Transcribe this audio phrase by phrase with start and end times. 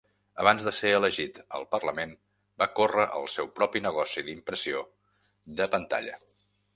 [0.43, 2.15] Abans de ser elegit al Parlament,
[2.63, 4.81] va córrer el seu propi negoci d'impressió
[5.61, 6.17] de pantalla.